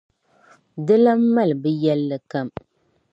di 0.85 0.95
lan 1.03 1.19
mali 1.33 1.55
bɛ 1.63 1.69
yɛlli 1.83 2.17
kam. 2.31 2.47